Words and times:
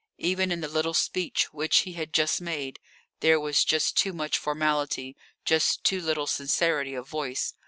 Even 0.17 0.51
in 0.51 0.61
the 0.61 0.67
little 0.67 0.95
speech 0.95 1.53
which 1.53 1.81
he 1.81 1.93
had 1.93 2.11
just 2.11 2.41
made, 2.41 2.79
there 3.19 3.39
was 3.39 3.63
just 3.63 3.95
too 3.95 4.13
much 4.13 4.35
formality, 4.39 5.15
just 5.45 5.83
too 5.83 6.01
little 6.01 6.25
sincerity 6.25 6.95
of 6.95 7.07
voice. 7.07 7.53